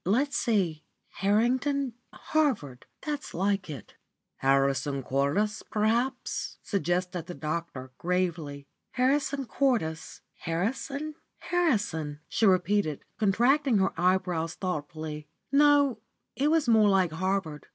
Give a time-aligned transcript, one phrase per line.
[0.03, 2.87] Let's see Harrington, Harvard.
[3.03, 3.93] That's like it."
[4.37, 8.65] "Harrison Cordis, perhaps," suggested the doctor, gravely.
[8.93, 10.21] "Harrison Cordis?
[10.39, 11.13] Harrison?
[11.37, 15.99] Harrison?" she repeated, contracting her eyebrows thoughtfully; "no,
[16.35, 17.67] it was more like Harvard.